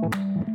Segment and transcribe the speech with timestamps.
[0.00, 0.47] thank you